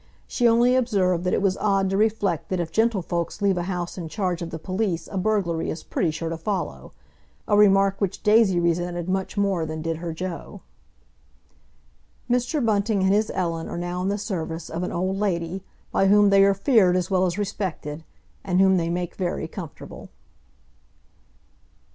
[0.25, 3.99] She only observed that it was odd to reflect that if gentlefolks leave a house
[3.99, 8.59] in charge of the police a burglary is pretty sure to follow—a remark which Daisy
[8.59, 10.61] resented much more than did her Joe.
[12.27, 12.65] Mr.
[12.65, 16.31] Bunting and his Ellen are now in the service of an old lady, by whom
[16.31, 18.03] they are feared as well as respected,
[18.43, 20.09] and whom they make very comfortable.